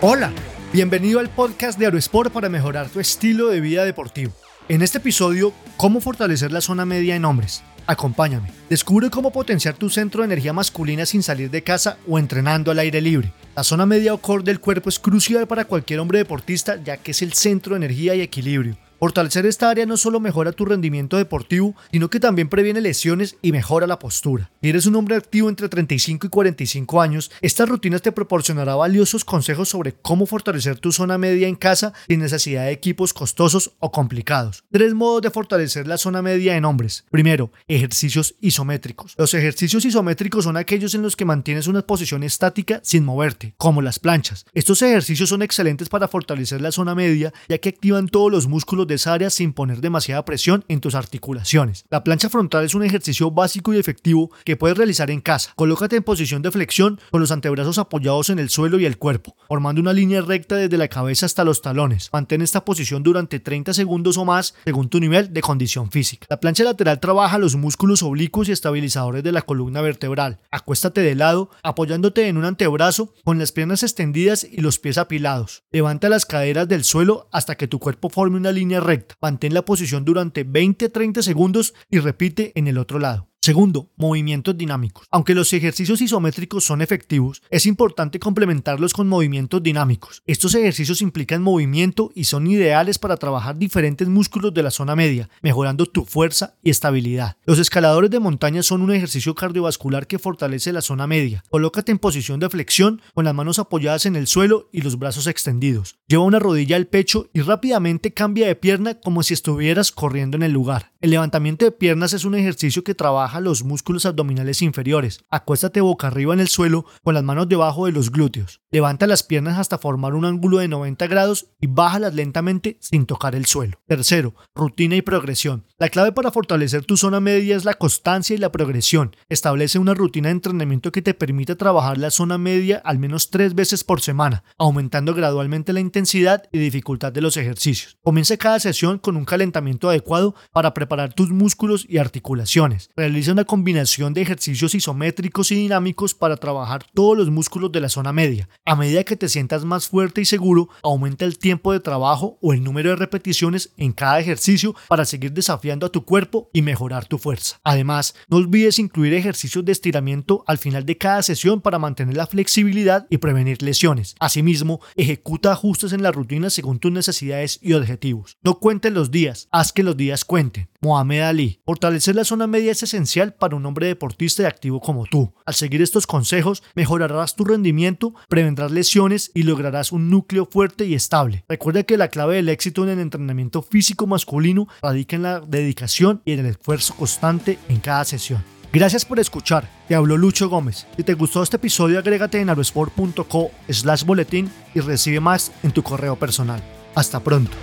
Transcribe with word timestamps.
Hola, 0.00 0.30
bienvenido 0.72 1.20
al 1.20 1.28
podcast 1.28 1.78
de 1.78 1.86
Aerosport 1.86 2.32
para 2.32 2.48
mejorar 2.48 2.88
tu 2.88 3.00
estilo 3.00 3.48
de 3.48 3.60
vida 3.60 3.84
deportivo. 3.84 4.32
En 4.68 4.82
este 4.82 4.98
episodio, 4.98 5.52
¿cómo 5.76 6.00
fortalecer 6.00 6.52
la 6.52 6.60
zona 6.60 6.84
media 6.84 7.16
en 7.16 7.24
hombres? 7.24 7.64
Acompáñame. 7.86 8.50
Descubre 8.68 9.10
cómo 9.10 9.32
potenciar 9.32 9.74
tu 9.74 9.88
centro 9.90 10.22
de 10.22 10.26
energía 10.26 10.52
masculina 10.52 11.06
sin 11.06 11.22
salir 11.22 11.50
de 11.50 11.62
casa 11.62 11.98
o 12.06 12.18
entrenando 12.18 12.70
al 12.70 12.78
aire 12.78 13.00
libre. 13.00 13.32
La 13.54 13.64
zona 13.64 13.86
media 13.86 14.12
o 14.12 14.18
core 14.18 14.44
del 14.44 14.60
cuerpo 14.60 14.88
es 14.88 14.98
crucial 14.98 15.46
para 15.46 15.64
cualquier 15.64 16.00
hombre 16.00 16.18
deportista 16.18 16.76
ya 16.82 16.96
que 16.96 17.12
es 17.12 17.22
el 17.22 17.32
centro 17.32 17.74
de 17.74 17.78
energía 17.78 18.14
y 18.14 18.20
equilibrio. 18.20 18.76
Fortalecer 18.98 19.44
esta 19.44 19.68
área 19.68 19.84
no 19.84 19.98
solo 19.98 20.20
mejora 20.20 20.52
tu 20.52 20.64
rendimiento 20.64 21.18
deportivo, 21.18 21.74
sino 21.92 22.08
que 22.08 22.18
también 22.18 22.48
previene 22.48 22.80
lesiones 22.80 23.36
y 23.42 23.52
mejora 23.52 23.86
la 23.86 23.98
postura. 23.98 24.50
Si 24.62 24.70
eres 24.70 24.86
un 24.86 24.96
hombre 24.96 25.16
activo 25.16 25.50
entre 25.50 25.68
35 25.68 26.26
y 26.26 26.30
45 26.30 27.00
años, 27.02 27.30
estas 27.42 27.68
rutinas 27.68 28.00
te 28.00 28.12
proporcionará 28.12 28.74
valiosos 28.74 29.24
consejos 29.24 29.68
sobre 29.68 29.92
cómo 29.92 30.24
fortalecer 30.26 30.78
tu 30.78 30.92
zona 30.92 31.18
media 31.18 31.46
en 31.46 31.56
casa 31.56 31.92
sin 32.08 32.20
necesidad 32.20 32.64
de 32.64 32.72
equipos 32.72 33.12
costosos 33.12 33.72
o 33.80 33.92
complicados. 33.92 34.64
Tres 34.70 34.94
modos 34.94 35.20
de 35.20 35.30
fortalecer 35.30 35.86
la 35.86 35.98
zona 35.98 36.22
media 36.22 36.56
en 36.56 36.64
hombres. 36.64 37.04
Primero, 37.10 37.52
ejercicios 37.68 38.34
isométricos. 38.40 39.14
Los 39.18 39.34
ejercicios 39.34 39.84
isométricos 39.84 40.44
son 40.44 40.56
aquellos 40.56 40.94
en 40.94 41.02
los 41.02 41.16
que 41.16 41.26
mantienes 41.26 41.66
una 41.66 41.82
posición 41.82 42.22
estática 42.22 42.80
sin 42.82 43.04
moverte, 43.04 43.54
como 43.58 43.82
las 43.82 43.98
planchas. 43.98 44.46
Estos 44.54 44.80
ejercicios 44.80 45.28
son 45.28 45.42
excelentes 45.42 45.90
para 45.90 46.08
fortalecer 46.08 46.62
la 46.62 46.72
zona 46.72 46.94
media, 46.94 47.34
ya 47.48 47.58
que 47.58 47.68
activan 47.68 48.08
todos 48.08 48.32
los 48.32 48.46
músculos 48.46 48.85
de 48.86 48.94
esa 48.94 49.12
área 49.12 49.30
sin 49.30 49.52
poner 49.52 49.80
demasiada 49.80 50.24
presión 50.24 50.64
en 50.68 50.80
tus 50.80 50.94
articulaciones. 50.94 51.84
La 51.90 52.04
plancha 52.04 52.28
frontal 52.28 52.64
es 52.64 52.74
un 52.74 52.82
ejercicio 52.82 53.30
básico 53.30 53.72
y 53.72 53.78
efectivo 53.78 54.30
que 54.44 54.56
puedes 54.56 54.76
realizar 54.76 55.10
en 55.10 55.20
casa. 55.20 55.52
Colócate 55.56 55.96
en 55.96 56.02
posición 56.02 56.42
de 56.42 56.50
flexión 56.50 57.00
con 57.10 57.20
los 57.20 57.30
antebrazos 57.30 57.78
apoyados 57.78 58.30
en 58.30 58.38
el 58.38 58.50
suelo 58.50 58.78
y 58.78 58.86
el 58.86 58.98
cuerpo, 58.98 59.36
formando 59.48 59.80
una 59.80 59.92
línea 59.92 60.20
recta 60.20 60.56
desde 60.56 60.78
la 60.78 60.88
cabeza 60.88 61.26
hasta 61.26 61.44
los 61.44 61.62
talones. 61.62 62.10
Mantén 62.12 62.42
esta 62.42 62.64
posición 62.64 63.02
durante 63.02 63.40
30 63.40 63.74
segundos 63.74 64.16
o 64.16 64.24
más 64.24 64.54
según 64.64 64.88
tu 64.88 65.00
nivel 65.00 65.32
de 65.32 65.40
condición 65.40 65.90
física. 65.90 66.26
La 66.30 66.40
plancha 66.40 66.64
lateral 66.64 67.00
trabaja 67.00 67.38
los 67.38 67.56
músculos 67.56 68.02
oblicuos 68.02 68.48
y 68.48 68.52
estabilizadores 68.52 69.22
de 69.22 69.32
la 69.32 69.42
columna 69.42 69.80
vertebral. 69.80 70.40
Acuéstate 70.50 71.00
de 71.00 71.14
lado, 71.14 71.50
apoyándote 71.62 72.28
en 72.28 72.36
un 72.36 72.44
antebrazo 72.44 73.14
con 73.24 73.38
las 73.38 73.52
piernas 73.52 73.82
extendidas 73.82 74.44
y 74.44 74.60
los 74.60 74.78
pies 74.78 74.98
apilados. 74.98 75.64
Levanta 75.70 76.08
las 76.08 76.26
caderas 76.26 76.68
del 76.68 76.84
suelo 76.84 77.28
hasta 77.32 77.56
que 77.56 77.68
tu 77.68 77.78
cuerpo 77.78 78.08
forme 78.10 78.36
una 78.36 78.52
línea 78.52 78.75
recta. 78.80 79.14
Mantén 79.20 79.54
la 79.54 79.64
posición 79.64 80.04
durante 80.04 80.46
20-30 80.46 81.22
segundos 81.22 81.74
y 81.90 81.98
repite 81.98 82.52
en 82.54 82.68
el 82.68 82.78
otro 82.78 82.98
lado. 82.98 83.28
Segundo, 83.46 83.92
movimientos 83.94 84.58
dinámicos. 84.58 85.06
Aunque 85.08 85.32
los 85.32 85.52
ejercicios 85.52 86.00
isométricos 86.00 86.64
son 86.64 86.82
efectivos, 86.82 87.42
es 87.48 87.66
importante 87.66 88.18
complementarlos 88.18 88.92
con 88.92 89.06
movimientos 89.06 89.62
dinámicos. 89.62 90.24
Estos 90.26 90.56
ejercicios 90.56 91.00
implican 91.00 91.44
movimiento 91.44 92.10
y 92.16 92.24
son 92.24 92.48
ideales 92.48 92.98
para 92.98 93.16
trabajar 93.16 93.56
diferentes 93.56 94.08
músculos 94.08 94.52
de 94.52 94.64
la 94.64 94.72
zona 94.72 94.96
media, 94.96 95.28
mejorando 95.42 95.86
tu 95.86 96.04
fuerza 96.04 96.56
y 96.60 96.70
estabilidad. 96.70 97.36
Los 97.44 97.60
escaladores 97.60 98.10
de 98.10 98.18
montaña 98.18 98.64
son 98.64 98.82
un 98.82 98.92
ejercicio 98.92 99.36
cardiovascular 99.36 100.08
que 100.08 100.18
fortalece 100.18 100.72
la 100.72 100.82
zona 100.82 101.06
media. 101.06 101.44
Colócate 101.48 101.92
en 101.92 102.00
posición 102.00 102.40
de 102.40 102.50
flexión 102.50 103.00
con 103.14 103.26
las 103.26 103.34
manos 103.36 103.60
apoyadas 103.60 104.06
en 104.06 104.16
el 104.16 104.26
suelo 104.26 104.68
y 104.72 104.80
los 104.80 104.98
brazos 104.98 105.28
extendidos. 105.28 106.00
Lleva 106.08 106.24
una 106.24 106.40
rodilla 106.40 106.74
al 106.74 106.88
pecho 106.88 107.30
y 107.32 107.42
rápidamente 107.42 108.12
cambia 108.12 108.48
de 108.48 108.56
pierna 108.56 108.98
como 108.98 109.22
si 109.22 109.34
estuvieras 109.34 109.92
corriendo 109.92 110.36
en 110.36 110.42
el 110.42 110.50
lugar. 110.50 110.90
El 111.00 111.10
levantamiento 111.10 111.64
de 111.64 111.70
piernas 111.70 112.12
es 112.12 112.24
un 112.24 112.34
ejercicio 112.34 112.82
que 112.82 112.96
trabaja 112.96 113.35
los 113.40 113.64
músculos 113.64 114.06
abdominales 114.06 114.62
inferiores. 114.62 115.24
Acuéstate 115.30 115.80
boca 115.80 116.06
arriba 116.06 116.34
en 116.34 116.40
el 116.40 116.48
suelo 116.48 116.86
con 117.02 117.14
las 117.14 117.24
manos 117.24 117.48
debajo 117.48 117.86
de 117.86 117.92
los 117.92 118.10
glúteos. 118.10 118.60
Levanta 118.76 119.06
las 119.06 119.22
piernas 119.22 119.58
hasta 119.58 119.78
formar 119.78 120.12
un 120.12 120.26
ángulo 120.26 120.58
de 120.58 120.68
90 120.68 121.06
grados 121.06 121.46
y 121.62 121.66
bájalas 121.66 122.12
lentamente 122.12 122.76
sin 122.82 123.06
tocar 123.06 123.34
el 123.34 123.46
suelo. 123.46 123.78
Tercero, 123.86 124.34
rutina 124.54 124.96
y 124.96 125.00
progresión. 125.00 125.64
La 125.78 125.88
clave 125.88 126.12
para 126.12 126.30
fortalecer 126.30 126.84
tu 126.84 126.98
zona 126.98 127.18
media 127.18 127.56
es 127.56 127.64
la 127.64 127.72
constancia 127.72 128.34
y 128.34 128.38
la 128.38 128.52
progresión. 128.52 129.16
Establece 129.30 129.78
una 129.78 129.94
rutina 129.94 130.28
de 130.28 130.32
entrenamiento 130.32 130.92
que 130.92 131.00
te 131.00 131.14
permita 131.14 131.56
trabajar 131.56 131.96
la 131.96 132.10
zona 132.10 132.36
media 132.36 132.82
al 132.84 132.98
menos 132.98 133.30
tres 133.30 133.54
veces 133.54 133.82
por 133.82 134.02
semana, 134.02 134.44
aumentando 134.58 135.14
gradualmente 135.14 135.72
la 135.72 135.80
intensidad 135.80 136.42
y 136.52 136.58
dificultad 136.58 137.12
de 137.12 137.22
los 137.22 137.38
ejercicios. 137.38 137.96
Comienza 138.02 138.36
cada 138.36 138.60
sesión 138.60 138.98
con 138.98 139.16
un 139.16 139.24
calentamiento 139.24 139.88
adecuado 139.88 140.34
para 140.52 140.74
preparar 140.74 141.14
tus 141.14 141.30
músculos 141.30 141.86
y 141.88 141.96
articulaciones. 141.96 142.90
Realiza 142.94 143.32
una 143.32 143.44
combinación 143.44 144.12
de 144.12 144.20
ejercicios 144.20 144.74
isométricos 144.74 145.50
y 145.50 145.54
dinámicos 145.54 146.12
para 146.12 146.36
trabajar 146.36 146.84
todos 146.92 147.16
los 147.16 147.30
músculos 147.30 147.72
de 147.72 147.80
la 147.80 147.88
zona 147.88 148.12
media. 148.12 148.50
A 148.68 148.74
medida 148.74 149.04
que 149.04 149.14
te 149.14 149.28
sientas 149.28 149.64
más 149.64 149.86
fuerte 149.86 150.20
y 150.20 150.24
seguro, 150.24 150.68
aumenta 150.82 151.24
el 151.24 151.38
tiempo 151.38 151.72
de 151.72 151.78
trabajo 151.78 152.36
o 152.42 152.52
el 152.52 152.64
número 152.64 152.90
de 152.90 152.96
repeticiones 152.96 153.70
en 153.76 153.92
cada 153.92 154.18
ejercicio 154.18 154.74
para 154.88 155.04
seguir 155.04 155.32
desafiando 155.32 155.86
a 155.86 155.92
tu 155.92 156.04
cuerpo 156.04 156.50
y 156.52 156.62
mejorar 156.62 157.06
tu 157.06 157.16
fuerza. 157.16 157.60
Además, 157.62 158.16
no 158.26 158.38
olvides 158.38 158.80
incluir 158.80 159.14
ejercicios 159.14 159.64
de 159.64 159.70
estiramiento 159.70 160.42
al 160.48 160.58
final 160.58 160.84
de 160.84 160.98
cada 160.98 161.22
sesión 161.22 161.60
para 161.60 161.78
mantener 161.78 162.16
la 162.16 162.26
flexibilidad 162.26 163.06
y 163.08 163.18
prevenir 163.18 163.62
lesiones. 163.62 164.16
Asimismo, 164.18 164.80
ejecuta 164.96 165.52
ajustes 165.52 165.92
en 165.92 166.02
la 166.02 166.10
rutina 166.10 166.50
según 166.50 166.80
tus 166.80 166.90
necesidades 166.90 167.60
y 167.62 167.74
objetivos. 167.74 168.36
No 168.42 168.58
cuentes 168.58 168.92
los 168.92 169.12
días, 169.12 169.46
haz 169.52 169.72
que 169.72 169.84
los 169.84 169.96
días 169.96 170.24
cuenten. 170.24 170.68
Mohamed 170.86 171.20
Ali. 171.20 171.60
Fortalecer 171.66 172.14
la 172.14 172.24
zona 172.24 172.46
media 172.46 172.72
es 172.72 172.82
esencial 172.82 173.34
para 173.34 173.56
un 173.56 173.66
hombre 173.66 173.88
deportista 173.88 174.42
y 174.42 174.46
activo 174.46 174.80
como 174.80 175.04
tú. 175.04 175.34
Al 175.44 175.54
seguir 175.54 175.82
estos 175.82 176.06
consejos, 176.06 176.62
mejorarás 176.74 177.34
tu 177.34 177.44
rendimiento, 177.44 178.14
prevendrás 178.28 178.70
lesiones 178.70 179.32
y 179.34 179.42
lograrás 179.42 179.92
un 179.92 180.08
núcleo 180.10 180.46
fuerte 180.46 180.86
y 180.86 180.94
estable. 180.94 181.44
Recuerda 181.48 181.82
que 181.82 181.96
la 181.96 182.08
clave 182.08 182.36
del 182.36 182.48
éxito 182.48 182.84
en 182.84 182.90
el 182.90 183.00
entrenamiento 183.00 183.62
físico 183.62 184.06
masculino 184.06 184.68
radica 184.80 185.16
en 185.16 185.22
la 185.22 185.40
dedicación 185.40 186.22
y 186.24 186.32
en 186.32 186.40
el 186.40 186.46
esfuerzo 186.46 186.94
constante 186.94 187.58
en 187.68 187.80
cada 187.80 188.04
sesión. 188.04 188.42
Gracias 188.72 189.04
por 189.04 189.18
escuchar. 189.18 189.68
Te 189.88 189.94
habló 189.94 190.16
Lucho 190.16 190.48
Gómez. 190.48 190.86
Si 190.96 191.02
te 191.02 191.14
gustó 191.14 191.42
este 191.42 191.56
episodio, 191.56 191.98
agrégate 191.98 192.40
en 192.40 192.48
aerosport.co 192.48 193.50
slash 193.68 194.04
boletín 194.04 194.50
y 194.74 194.80
recibe 194.80 195.20
más 195.20 195.50
en 195.62 195.72
tu 195.72 195.82
correo 195.82 196.16
personal. 196.16 196.62
Hasta 196.94 197.20
pronto. 197.20 197.56